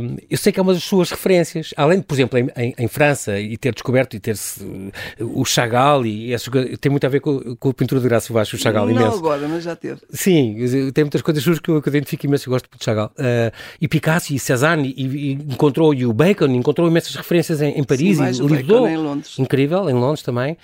[0.00, 2.74] um, eu sei que é uma das suas referências, além de, por exemplo, em, em,
[2.78, 7.06] em França e ter descoberto e ter uh, o Chagall e essas coisas, tem muito
[7.06, 9.18] a ver com, com a pintura de Graça Vasco, o Chagall Não imenso.
[9.18, 10.00] agora, mas já teve.
[10.10, 10.56] Sim,
[10.92, 13.12] tem muitas coisas suas que eu, que eu identifico imenso, eu gosto muito de Chagall.
[13.18, 17.78] Uh, e Picasso e Cézanne, e, e, encontrou e o Bacon, encontrou imensas referências em,
[17.78, 19.38] em Paris, Sim, mais e o Bacon em Londres.
[19.38, 20.56] Incrível, em Londres também.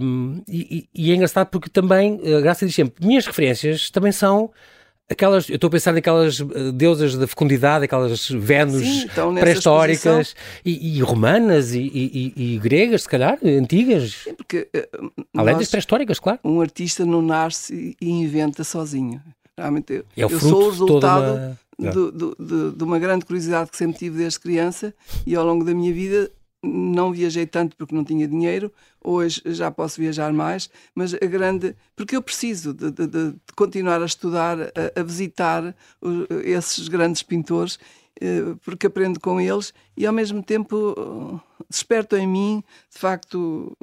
[0.00, 4.50] Um, e, e, é engraçado porque também, a Graça diz sempre, minhas referências também são
[5.08, 9.06] aquelas, eu estou a pensar naquelas eh, deusas da fecundidade, aquelas Vênus
[9.38, 14.22] pré-históricas e, e, romanas e, e, e, gregas, se calhar, antigas.
[14.24, 16.40] Sim, porque, uh, Além nós, das pré-históricas, claro.
[16.44, 19.22] Um artista não nasce e inventa sozinho.
[19.56, 21.90] Realmente, eu, é o eu sou o resultado uma...
[21.90, 24.92] de, de, de uma grande curiosidade que sempre tive desde criança
[25.26, 26.30] e ao longo da minha vida
[26.62, 31.76] não viajei tanto porque não tinha dinheiro, hoje já posso viajar mais, mas a grande.
[31.94, 35.74] porque eu preciso de, de, de continuar a estudar, a, a visitar
[36.44, 37.78] esses grandes pintores,
[38.20, 43.76] eh, porque aprendo com eles e ao mesmo tempo desperto em mim, de facto.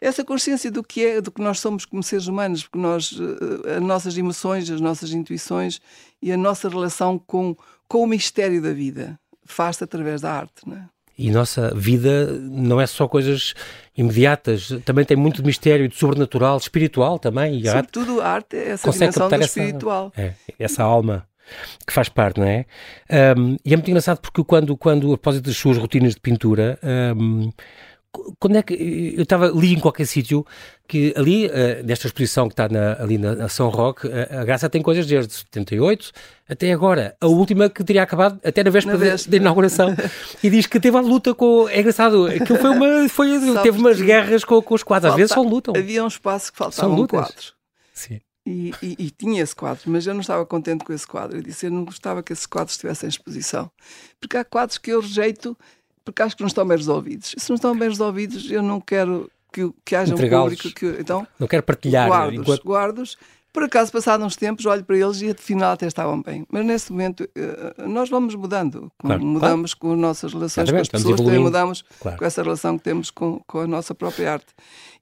[0.00, 3.16] Essa consciência do que é, do que nós somos como seres humanos, porque nós,
[3.64, 5.80] eh, as nossas emoções, as nossas intuições
[6.20, 10.76] e a nossa relação com, com o mistério da vida faz-se através da arte, não
[10.76, 10.88] é?
[11.18, 13.54] E nossa vida não é só coisas
[13.96, 17.60] imediatas, também tem muito de mistério, de sobrenatural, de espiritual também.
[17.60, 20.12] E Sobretudo a arte é essa dimensão do espiritual.
[20.16, 21.26] Essa, é, essa alma
[21.86, 22.64] que faz parte, não é?
[23.36, 26.78] Um, e é muito engraçado porque quando, quando a propósito das suas rotinas de pintura,
[27.16, 27.50] um,
[28.38, 30.44] quando é que eu estava ali em qualquer sítio
[30.86, 31.50] que ali, uh,
[31.84, 32.68] nesta exposição que está
[33.00, 36.12] ali na, na, São Roque, a, a Graça tem coisas desde 78
[36.48, 37.16] até agora.
[37.20, 39.94] A última que teria acabado até na véspera, da inauguração.
[40.42, 41.68] e diz que teve a luta com.
[41.68, 43.08] É engraçado, aquilo foi uma.
[43.08, 43.28] Foi,
[43.62, 45.12] teve umas guerras com, com os quadros.
[45.12, 45.74] Às vezes são lutam.
[45.74, 47.54] Havia um espaço que faltavam quadros.
[47.94, 48.20] Sim.
[48.44, 51.38] E, e, e, tinha esse quadro, mas eu não estava contente com esse quadro.
[51.38, 53.70] Eu disse, eu não gostava que esses quadros estivessem em exposição.
[54.20, 55.56] Porque há quadros que eu rejeito
[56.04, 57.34] porque acho que não estão bem resolvidos.
[57.36, 60.86] Se não estão bem resolvidos, eu não quero que, que haja um público que.
[60.98, 62.08] Então, não quero partilhar.
[62.08, 62.64] Guardos, enquanto...
[62.64, 63.18] guardos.
[63.52, 66.46] Por acaso, passados uns tempos, olho para eles e afinal até estavam bem.
[66.50, 68.90] Mas nesse momento, eh, nós vamos mudando.
[68.98, 69.80] Claro, mudamos claro.
[69.80, 72.16] com as nossas relações Exatamente, com as pessoas, também mudamos claro.
[72.16, 74.54] com essa relação que temos com, com a nossa própria arte.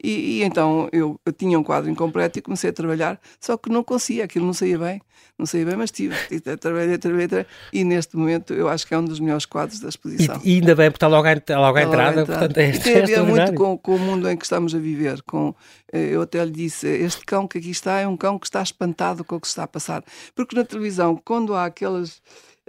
[0.02, 3.70] E, e então eu, eu, tinha um quadro incompleto e comecei a trabalhar, só que
[3.70, 5.02] não conseguia, aquilo não saía bem,
[5.38, 6.16] não saía bem, mas tive,
[6.58, 9.90] trabalhei, trabalhei, trabalhei, e neste momento eu acho que é um dos melhores quadros da
[9.90, 10.40] exposição.
[10.42, 12.78] E, e ainda bem, porque está logo à, está logo à entrada, portanto é, e
[12.78, 15.20] tem a ver muito com, com, o mundo em que estamos a viver.
[15.22, 15.54] Com,
[15.92, 18.62] eh, eu até lhe disse, este cão que aqui está é um cão que está
[18.62, 20.02] espantado com o que se está a passar.
[20.34, 22.20] Porque na televisão, quando há aquelas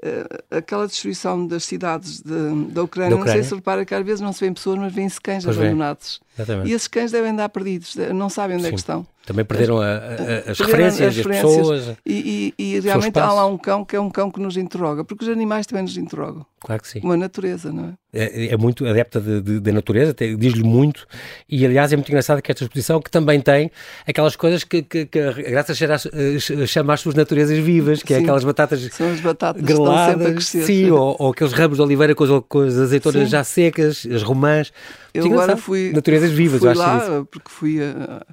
[0.03, 2.31] uh, aquela destruição das cidades de,
[2.71, 4.77] da, Ucrânia, da Ucrânia, não sei se repara que às vezes não se vêem pessoas,
[4.77, 6.19] mas vêem-se cães pois abandonados.
[6.65, 8.69] E esses cães devem andar perdidos, não sabem onde Sim.
[8.69, 9.07] é que estão.
[9.31, 11.95] Também perderam a, a, as referências, as, pessoas.
[12.05, 15.03] E, e, e realmente há lá um cão que é um cão que nos interroga,
[15.03, 16.45] porque os animais também nos interrogam.
[16.59, 16.99] Claro que sim.
[17.01, 17.93] Uma natureza, não é?
[18.13, 21.07] É, é muito adepta da natureza, diz-lhe muito,
[21.49, 23.71] e aliás é muito engraçado que esta exposição que também tem
[24.05, 28.21] aquelas coisas que, que, que a Graça chama as suas naturezas vivas, que é sim.
[28.21, 32.25] é aquelas batatas, São as batatas greladas, sim, ou, ou, aqueles ramos de oliveira com
[32.25, 33.29] as, com as azeitonas sim.
[33.29, 34.73] já secas, as romãs.
[35.13, 38.23] Eu agora fui, naturezas vivas, fui lá porque fui a,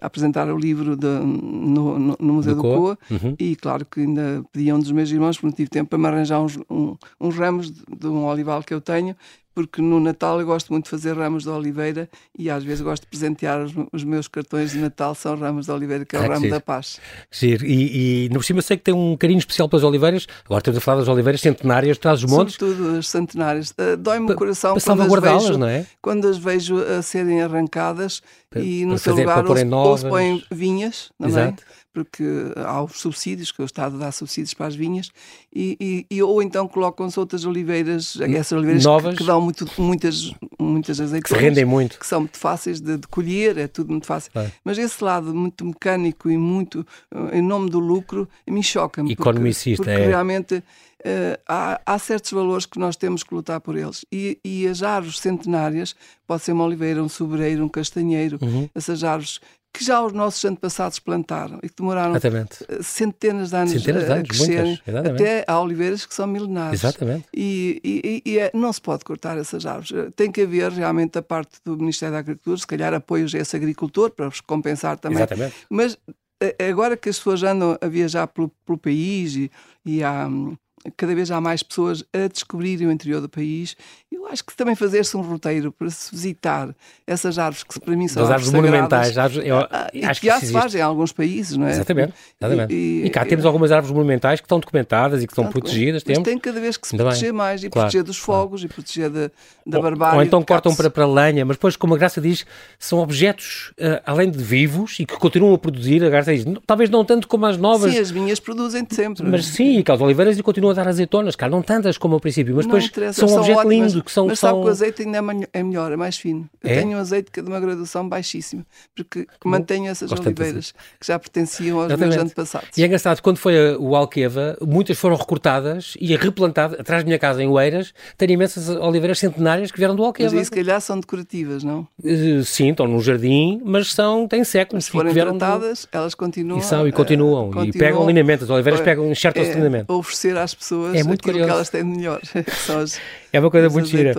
[0.00, 3.34] a, apresentar o livro de, no, no, no, Museu do, do Coa, uhum.
[3.38, 5.98] e claro que ainda pedi a um dos meus irmãos, porque não tive tempo para
[5.98, 9.14] me arranjar uns, um, uns ramos de, de um olival que eu tenho,
[9.58, 13.02] porque no Natal eu gosto muito de fazer ramos de oliveira e às vezes gosto
[13.02, 16.22] de presentear os, os meus cartões de Natal, são ramos de oliveira, que é o
[16.22, 16.52] ah, ramo giro.
[16.52, 17.00] da paz.
[17.28, 17.66] Giro.
[17.66, 20.80] E, e no cima sei que tem um carinho especial pelas oliveiras, agora estamos a
[20.80, 22.54] falar das oliveiras centenárias, traz os montes.
[22.54, 23.70] Sobretudo as centenárias.
[23.70, 25.86] Uh, Dói-me o coração quando as, vejo, não é?
[26.00, 30.44] quando as vejo a serem arrancadas para, e no seu lugar ou, ou se põem
[30.52, 31.30] vinhas, não é?
[31.30, 31.64] Exato.
[31.64, 31.87] é?
[32.04, 32.24] Porque
[32.56, 35.10] há os subsídios, que o Estado dá subsídios para as vinhas,
[35.54, 39.14] e, e, ou então colocam-se outras oliveiras, essas oliveiras Novas.
[39.14, 41.38] Que, que, dão muito, muitas, muitas azeitonas.
[41.38, 41.98] Que rendem muito.
[41.98, 44.30] Que são muito fáceis de, de colher, é tudo muito fácil.
[44.34, 44.50] É.
[44.64, 46.86] Mas esse lado muito mecânico e muito
[47.32, 49.12] em nome do lucro me choca-me.
[49.12, 50.08] Economicista, porque, porque é.
[50.08, 50.62] realmente
[50.98, 54.04] Uh, há, há, certos valores que nós temos que lutar por eles.
[54.10, 55.94] E, e, as árvores centenárias,
[56.26, 58.68] pode ser uma oliveira, um sobreiro, um castanheiro, uhum.
[58.74, 59.38] essas árvores
[59.72, 62.64] que já os nossos antepassados plantaram e que demoraram Exatamente.
[62.68, 64.80] Eh, centenas de anos, centenas de anos a crescerem,
[65.14, 66.82] até há oliveiras que são milenares.
[66.82, 67.26] Exatamente.
[67.34, 69.92] E, e, e é, não se pode cortar essas árvores.
[69.92, 73.38] Eh, tem que haver realmente da parte do Ministério da Agricultura, se calhar apoios a
[73.38, 75.18] esse agricultor para os compensar também.
[75.18, 75.54] Exatamente.
[75.68, 75.98] Mas
[76.40, 79.50] eh, agora que as pessoas andam a viajar pelo, pelo país e,
[79.84, 80.56] e há hum,
[80.96, 83.76] cada vez há mais pessoas a descobrirem o interior do país.
[84.10, 86.74] Eu acho que também fazer-se um roteiro para se visitar
[87.06, 89.18] essas árvores que para mim são As árvores monumentais.
[89.18, 91.72] Árvores, eu, ah, acho que já se faz em alguns países, não é?
[91.72, 92.14] Exatamente.
[92.40, 92.74] exatamente.
[92.74, 96.02] E, e, cá temos algumas árvores monumentais que estão documentadas e que estão protegidas.
[96.06, 96.28] Mas temos.
[96.28, 97.86] tem cada vez que se proteger mais e claro.
[97.86, 98.72] proteger dos fogos claro.
[98.72, 99.30] e proteger da,
[99.66, 100.16] da barbárie.
[100.16, 102.46] Ou então cortam para, para lenha, mas depois, como a Graça diz,
[102.78, 106.04] são objetos uh, além de vivos e que continuam a produzir.
[106.04, 107.92] A Graça diz, talvez não tanto como as novas.
[107.92, 109.24] Sim, as minhas produzem sempre.
[109.26, 112.20] Mas sim, e as oliveiras e continuam a dar azeitonas, cara, não tantas como ao
[112.20, 114.04] princípio, mas depois são um objeto ótimas, lindo.
[114.04, 114.62] Que são, mas sabe são...
[114.62, 116.48] que o azeite ainda é, é melhor, é mais fino.
[116.62, 116.80] Eu é?
[116.80, 119.52] tenho um azeite que é de uma graduação baixíssima, porque como?
[119.52, 122.14] mantenho essas Gosto oliveiras que já pertenciam aos Exatamente.
[122.16, 122.68] meus antepassados.
[122.76, 127.18] E é engraçado, quando foi o Alqueva, muitas foram recortadas e replantadas, atrás da minha
[127.18, 130.34] casa em Oeiras, tenho imensas oliveiras centenárias que vieram do Alqueva.
[130.34, 131.86] Mas se calhar são decorativas, não?
[132.02, 134.86] Uh, sim, estão num jardim, mas são, têm séculos.
[134.86, 135.96] Se forem tratadas, do...
[135.96, 136.58] elas continuam.
[136.58, 137.50] E são, e continuam.
[137.50, 139.92] Uh, e pegam lineamento, as oliveiras pegam enxertam é, lineamento.
[139.92, 141.46] Oferecer às pessoas é muito curioso.
[141.46, 142.20] que elas têm de melhor.
[142.82, 143.00] As,
[143.32, 144.14] é uma coisa muito gira.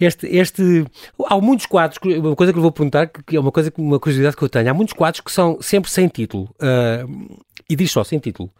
[0.00, 0.84] Este, este,
[1.26, 4.36] há muitos quadros, uma coisa que eu vou perguntar, que é uma, coisa, uma curiosidade
[4.36, 4.70] que eu tenho.
[4.70, 6.54] Há muitos quadros que são sempre sem título.
[6.54, 8.50] Uh, e diz só sem título.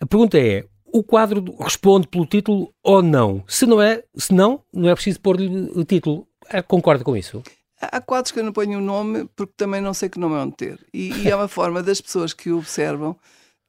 [0.00, 3.44] A pergunta é: o quadro responde pelo título ou não?
[3.46, 6.26] Se não é, se não, não é preciso pôr-lhe o título.
[6.48, 7.42] Ah, concorda com isso?
[7.80, 10.38] Há quadros que eu não ponho o nome porque também não sei que nome é
[10.38, 10.78] onde ter.
[10.92, 13.16] E, e é uma forma das pessoas que o observam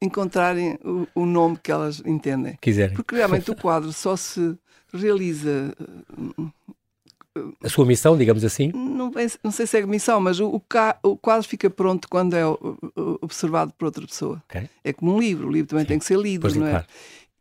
[0.02, 2.58] encontrarem o, o, nome que elas entendem.
[2.60, 2.96] Quiserem.
[2.96, 4.58] Porque realmente o quadro só se
[4.92, 5.74] realiza.
[7.64, 8.72] A sua missão, digamos assim?
[8.74, 9.12] Não,
[9.44, 10.62] não sei se é missão, mas o,
[11.04, 12.44] o, quadro fica pronto quando é
[13.22, 14.44] observado por outra pessoa.
[14.50, 14.68] Okay.
[14.84, 15.90] É como um livro, o livro também Sim.
[15.90, 16.72] tem que ser lido, pois não é?
[16.72, 16.88] Claro.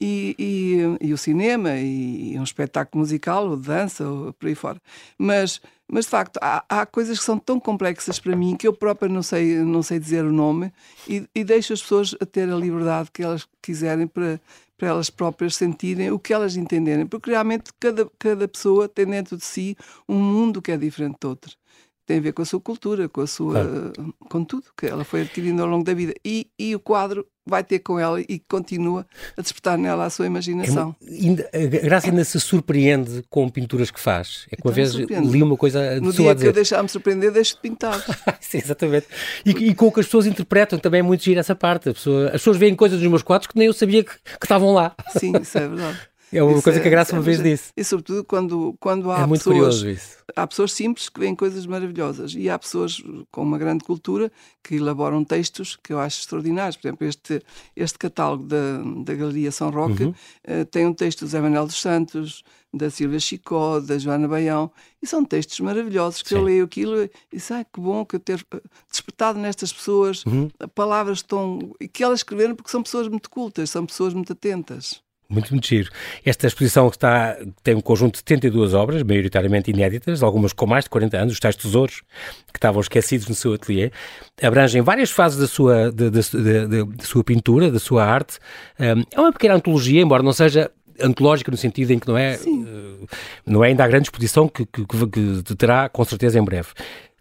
[0.03, 4.81] E, e, e, o cinema, e, um espetáculo musical, ou dança, ou por aí fora.
[5.18, 8.72] Mas mas de facto, há, há, coisas que são tão complexas para mim que eu
[8.72, 10.72] própria não sei, não sei dizer o nome
[11.09, 14.40] e, e deixo as pessoas a ter a liberdade que elas quiserem para,
[14.79, 19.37] para elas próprias sentirem o que elas entenderem, porque realmente cada, cada pessoa tem dentro
[19.37, 19.76] de si
[20.09, 21.61] um mundo que é diferente de outro
[22.07, 24.14] tem a ver com a sua cultura, com a sua claro.
[24.29, 26.12] com tudo que ela foi adquirindo ao longo da vida.
[26.24, 30.26] E, e o quadro vai ter com ela e continua a despertar nela a sua
[30.26, 30.94] imaginação.
[31.03, 34.46] É, ainda, a Graça ainda se surpreende com pinturas que faz.
[34.50, 37.55] É que uma então, vez li uma coisa No dia que eu deixar-me surpreender, deixo
[37.55, 38.00] de pintar.
[38.40, 39.07] Sim, exatamente.
[39.44, 41.92] E, e, com o que as pessoas interpretam também é muito giro essa parte.
[41.92, 44.72] Pessoa, as pessoas veem coisas nos meus quadros que nem eu sabia que, que estavam
[44.72, 44.94] lá.
[45.18, 46.10] Sim, isso é verdade.
[46.32, 47.72] É uma isso coisa é, que a Graça uma vez disse.
[47.76, 49.82] E sobretudo quando, quando há é muito pessoas.
[49.82, 50.18] isso.
[50.36, 54.30] Há pessoas simples que veem coisas maravilhosas e há pessoas com uma grande cultura
[54.62, 56.76] que elaboram textos que eu acho extraordinários.
[56.76, 57.42] Por exemplo, este,
[57.74, 60.10] este catálogo da, da Galeria São Roque uhum.
[60.10, 64.70] uh, tem um texto do Zé Manuel dos Santos, da Silvia Chicó, da Joana Baião,
[65.02, 66.36] e são textos maravilhosos que Sim.
[66.36, 70.24] eu leio aquilo e disse, ai, que bom que eu ter eh, despertado nestas pessoas
[70.24, 70.48] uhum.
[70.74, 71.58] palavras tão...
[71.92, 75.02] que elas escreveram porque são pessoas muito cultas, são pessoas muito atentas.
[75.30, 75.88] Muito, muito giro.
[76.24, 80.90] Esta exposição está, tem um conjunto de 72 obras, maioritariamente inéditas, algumas com mais de
[80.90, 82.02] 40 anos, os tais tesouros
[82.52, 83.92] que estavam esquecidos no seu ateliê,
[84.42, 88.40] abrangem várias fases da sua, de, de sua pintura, da sua arte.
[88.76, 90.68] é uma pequena antologia, embora não seja
[91.00, 93.08] antológica no sentido em que não é, uh,
[93.46, 96.68] não é ainda a grande exposição que, que, que, que terá com certeza em breve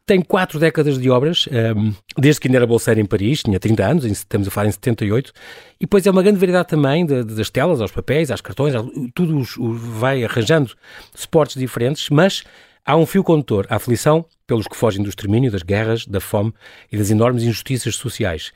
[0.09, 3.59] tem quatro décadas de obras, um, ehm, desde que ainda era bolseiro em Paris, tinha
[3.59, 5.31] 30 anos, estamos a falar em 78,
[5.79, 8.73] e depois é uma grande variedade também de, de, das telas, aos papéis, às cartões,
[9.13, 10.71] tudo os, vai arranjando
[11.13, 12.43] suportes diferentes, mas
[12.83, 16.51] há um fio condutor, a aflição pelos que fogem do extermínio, das guerras, da fome
[16.91, 18.51] e das enormes injustiças sociais.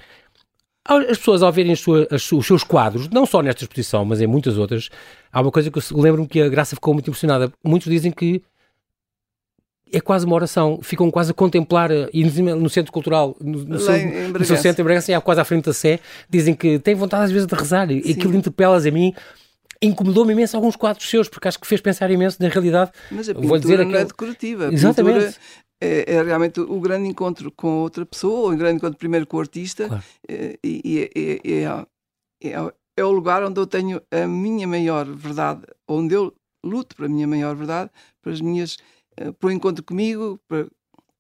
[0.83, 4.57] As pessoas, ao verem as, os seus quadros, não só nesta exposição, mas em muitas
[4.57, 4.89] outras,
[5.31, 7.53] há uma coisa que eu lembro-me que a Graça ficou muito impressionada.
[7.63, 8.41] Muitos dizem que
[9.93, 10.79] é quase uma oração.
[10.81, 13.93] Ficam quase a contemplar, eh, e no Centro Cultural, no, no, seu,
[14.31, 17.31] no seu centro em Bragança, quase à frente da Sé, dizem que têm vontade às
[17.31, 19.13] vezes de rezar, e aquilo interpela-as a mim
[19.81, 22.91] incomodou-me imenso alguns quadros seus, porque acho que fez pensar imenso na realidade.
[23.11, 24.73] Mas a pintura vou dizer não é decorativa.
[24.73, 25.37] Exatamente.
[25.81, 29.35] É, é, realmente o grande encontro com outra pessoa, ou o grande encontro primeiro com
[29.35, 30.03] o artista, claro.
[30.29, 31.85] Eh, e, e, e é,
[32.41, 37.07] é, é, o lugar onde eu tenho a minha maior verdade, onde eu luto para
[37.07, 38.92] a minha maior verdade, para as minhas, eh,
[39.39, 40.67] para o encontro comigo, para,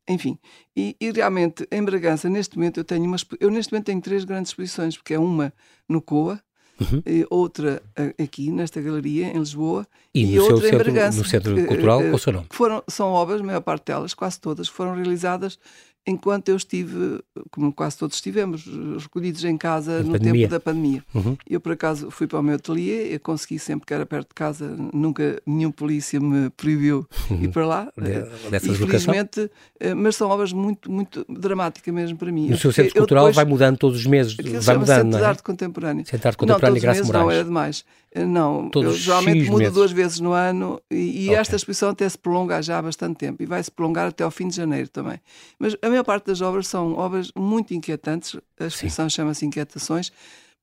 [0.07, 0.37] enfim.
[0.75, 4.23] E, e, realmente em Bragança, neste momento, eu tenho uma, eu neste momento tenho três
[4.23, 5.53] grandes exposições, porque é uma
[5.87, 6.41] no COA,
[6.79, 7.01] uhum.
[7.29, 7.81] outra
[8.21, 11.17] aqui nesta galeria em Lisboa e, e outra em Bragança.
[11.17, 12.47] No Centro Cultural, qual o seu nome?
[12.51, 15.57] Foram, são obras, a maior parte delas, quase todas, foram realizadas
[16.05, 18.65] enquanto eu estive, como quase todos estivemos,
[18.99, 21.03] recolhidos em casa no tempo da pandemia.
[21.13, 21.37] Uhum.
[21.49, 24.35] Eu, por acaso, fui para o meu ateliê, eu consegui sempre que era perto de
[24.35, 27.43] casa, nunca nenhum polícia me proibiu uhum.
[27.43, 27.93] ir para lá.
[28.03, 32.51] De, dessa Infelizmente, eh, mas são obras muito, muito dramáticas mesmo para mim.
[32.51, 35.21] O seu centro cultural depois, vai mudando todos os meses, vai mudando, Centro não é?
[35.21, 36.05] de Arte Contemporânea.
[36.05, 37.25] Centro de Arte Contemporânea não, Graça meses, Moraes.
[37.25, 37.85] Não, era demais.
[38.15, 41.35] Não, todos eu geralmente mudo duas vezes no ano e, e okay.
[41.35, 44.29] esta exposição até se prolonga já há bastante tempo e vai se prolongar até ao
[44.29, 45.19] fim de janeiro também.
[45.57, 50.11] Mas a maior parte das obras são obras muito inquietantes, a exposição chama-se Inquietações,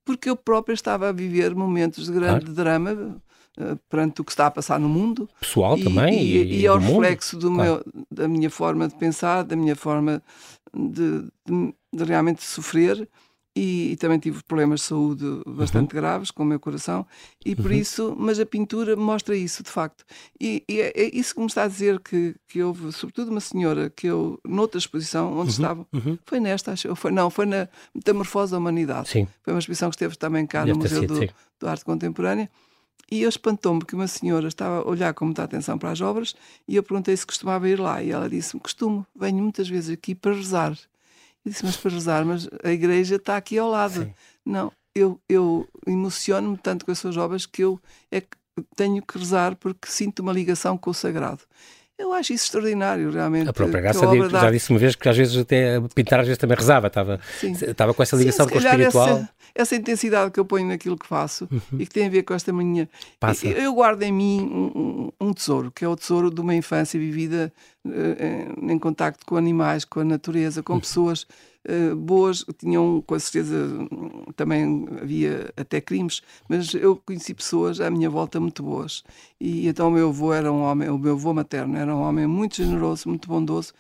[0.05, 2.55] porque eu própria estava a viver momentos de grande claro.
[2.55, 3.21] drama
[3.59, 5.29] uh, perante o que está a passar no mundo.
[5.41, 6.23] Pessoal e, também.
[6.23, 7.83] E, e, e ao reflexo do claro.
[7.85, 10.23] meu, da minha forma de pensar, da minha forma
[10.73, 13.09] de, de, de realmente sofrer
[13.55, 16.01] e, e, também tive problemas de saúde bastante uhum.
[16.01, 17.05] graves com o meu coração
[17.45, 17.77] e por uhum.
[17.77, 20.05] isso, mas a pintura mostra isso de facto
[20.41, 23.41] e, e é, é, isso que me está a dizer que, que houve, sobretudo uma
[23.41, 25.49] senhora que eu, noutra exposição onde uhum.
[25.49, 26.19] estava, uhum.
[26.25, 29.27] foi nesta, acho, foi, não, foi na Metamorfose da Humanidade sim.
[29.43, 32.49] foi uma exposição que esteve também cá Deve no Museu sido, do, do Arte Contemporânea
[33.11, 36.37] e eu espantou-me que uma senhora estava a olhar com muita atenção para as obras
[36.69, 40.15] e eu perguntei se costumava ir lá e ela disse-me, costumo, venho muitas vezes aqui
[40.15, 40.79] para rezar
[41.45, 44.05] eu disse, mas para rezar, mas a igreja está aqui ao lado.
[44.05, 44.15] Sim.
[44.45, 48.23] Não, eu, eu emociono-me tanto com as suas obras que eu é
[48.77, 51.43] tenho que rezar porque sinto uma ligação com o sagrado.
[52.01, 53.51] Eu acho isso extraordinário, realmente.
[53.51, 56.39] A própria graça a já disse uma vez que às vezes até pintar às vezes
[56.39, 59.09] também rezava, estava, estava com essa ligação Sim, com o espiritual.
[59.09, 61.79] Essa, essa, intensidade que eu ponho naquilo que faço uhum.
[61.79, 62.89] e que tem a ver com esta manhã.
[63.19, 63.47] Passa.
[63.47, 66.99] Eu, eu guardo em mim um, um, tesouro, que é o tesouro de uma infância
[66.99, 67.53] vivida
[67.87, 70.81] uh, em contacto com animais, com a natureza, com uhum.
[70.81, 71.27] pessoas
[71.69, 73.57] uh, boas, tinham com certeza
[74.37, 79.03] também havia até crimes, mas eu conheci pessoas à minha volta muito boas.
[79.41, 82.27] E então o meu avô era um homem, o meu avô materno era um homem
[82.27, 83.73] muito generoso, muito bondoso.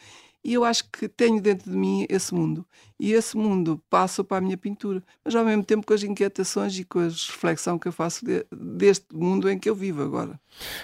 [0.43, 2.65] E eu acho que tenho dentro de mim esse mundo.
[3.01, 6.79] E esse mundo passa para a minha pintura, mas ao mesmo tempo com as inquietações
[6.79, 10.39] e com a reflexão que eu faço de, deste mundo em que eu vivo agora.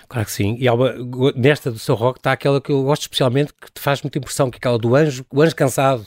[0.08, 0.56] Claro que sim.
[0.58, 0.94] E uma,
[1.34, 4.50] nesta do seu rock está aquela que eu gosto especialmente, que te faz muita impressão,
[4.50, 6.06] que é aquela do anjo, o anjo cansado,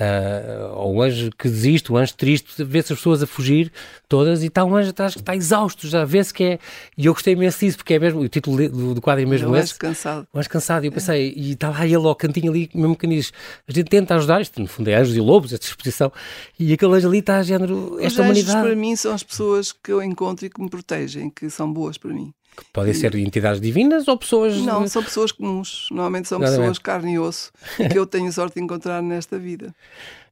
[0.00, 3.72] uh, ou o anjo que desiste, o anjo triste, vê-se as pessoas a fugir
[4.08, 6.58] todas e está um anjo atrás que está exausto, já vê-se que é.
[6.96, 9.50] E eu gostei imenso disso, porque é mesmo, o título do, do quadro é mesmo
[9.50, 9.72] o esse.
[9.72, 10.28] O anjo cansado.
[10.32, 10.84] O anjo cansado.
[10.84, 11.38] E eu pensei, é.
[11.38, 13.32] e está lá ele ao cantinho ali, mesmo que diz,
[13.68, 16.12] a gente tenta ajudar, isto no fundo é anjos e lobos, esta exposição,
[16.58, 18.62] e aquele anjo ali está a género, esta Os humanidade.
[18.62, 21.98] para mim são as pessoas que eu encontro e que me protegem, que são boas
[21.98, 22.32] para mim.
[22.56, 22.94] Que podem e...
[22.94, 24.56] ser entidades divinas ou pessoas.
[24.58, 25.88] Não, são pessoas comuns.
[25.90, 27.52] Normalmente são pessoas carne e osso
[27.90, 29.74] que eu tenho sorte de encontrar nesta vida.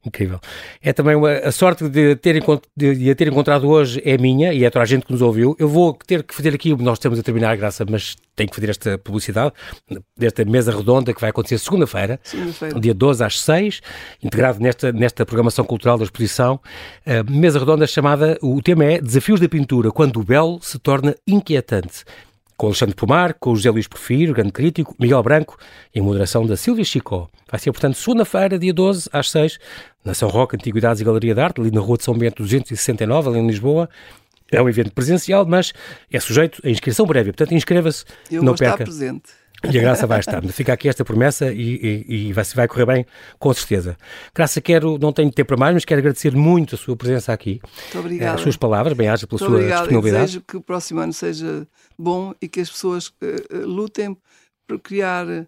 [0.05, 0.39] Incrível.
[0.81, 2.43] É também uma, a sorte de, ter,
[2.75, 5.21] de, de a ter encontrado hoje é minha e é toda a gente que nos
[5.21, 5.55] ouviu.
[5.57, 8.55] Eu vou ter que fazer aqui, nós estamos a terminar a graça, mas tenho que
[8.55, 9.53] fazer esta publicidade
[10.17, 13.81] desta mesa redonda que vai acontecer segunda-feira, segunda dia 12 às 6,
[14.21, 16.59] integrado nesta, nesta programação cultural da exposição.
[17.07, 21.15] Uh, mesa redonda chamada, o tema é Desafios da Pintura, quando o belo se torna
[21.25, 22.03] inquietante
[22.57, 25.57] com Alexandre Pomar, com José Luís Porfiro, grande crítico, Miguel Branco
[25.93, 27.27] e a moderação da Silvia Chicó.
[27.49, 29.59] Vai ser, portanto, segunda-feira, dia 12, às 6,
[30.03, 33.29] na São Roque, Antiguidades e Galeria de Arte, ali na Rua de São Bento 269,
[33.29, 33.89] ali em Lisboa.
[34.51, 35.73] É um evento presencial, mas
[36.11, 37.33] é sujeito a inscrição prévia.
[37.33, 38.83] Portanto, inscreva-se, não perca.
[38.83, 39.43] estar presente.
[39.71, 40.43] E a Graça vai estar.
[40.49, 43.05] Fica aqui esta promessa e, e, e vai, vai, correr bem,
[43.39, 43.97] com certeza.
[44.35, 47.61] Graça, quero, não tenho tempo para mais, mas quero agradecer muito a sua presença aqui.
[47.63, 48.35] Muito obrigada.
[48.35, 49.81] As suas palavras, bem-aja pela muito sua obrigada.
[49.83, 50.25] disponibilidade.
[50.25, 51.65] desejo que o próximo ano seja
[51.97, 54.17] bom e que as pessoas uh, lutem
[54.67, 55.45] por criar, uh,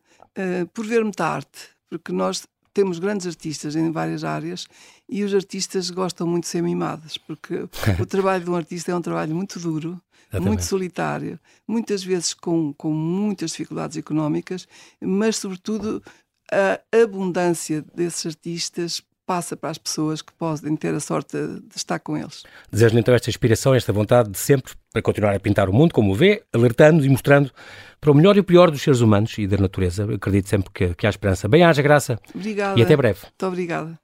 [0.74, 2.44] por ver muita arte, porque nós
[2.76, 4.68] temos grandes artistas em várias áreas
[5.08, 7.68] e os artistas gostam muito de ser mimados, porque
[8.00, 10.48] o trabalho de um artista é um trabalho muito duro, Exatamente.
[10.48, 14.68] muito solitário, muitas vezes com, com muitas dificuldades económicas,
[15.02, 16.04] mas sobretudo
[16.52, 22.00] a abundância desses artistas passa para as pessoas que podem ter a sorte de estar
[22.00, 22.44] com eles.
[22.72, 26.12] Desejo-lhe então esta inspiração, esta vontade de sempre para continuar a pintar o mundo como
[26.12, 27.52] o vê, alertando e mostrando
[28.00, 30.06] para o melhor e o pior dos seres humanos e da natureza.
[30.14, 31.48] acredito sempre que, que há esperança.
[31.48, 32.20] Bem-haja, Graça.
[32.34, 32.80] Obrigada.
[32.80, 33.20] E até breve.
[33.24, 34.00] Muito obrigada.